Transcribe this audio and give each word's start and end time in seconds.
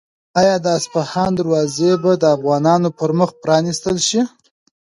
آیا 0.41 0.55
د 0.61 0.67
اصفهان 0.79 1.29
دروازې 1.39 1.91
به 2.01 2.11
د 2.21 2.23
افغانانو 2.35 2.89
پر 2.97 3.09
مخ 3.19 3.29
پرانیستل 3.41 3.97
شي؟ 4.07 4.21